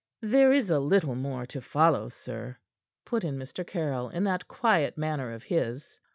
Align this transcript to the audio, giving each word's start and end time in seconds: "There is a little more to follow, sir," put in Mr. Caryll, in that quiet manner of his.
"There 0.23 0.51
is 0.51 0.71
a 0.71 0.79
little 0.79 1.13
more 1.13 1.45
to 1.45 1.61
follow, 1.61 2.09
sir," 2.09 2.57
put 3.05 3.23
in 3.23 3.37
Mr. 3.37 3.63
Caryll, 3.63 4.09
in 4.09 4.23
that 4.23 4.47
quiet 4.47 4.97
manner 4.97 5.31
of 5.31 5.43
his. 5.43 5.99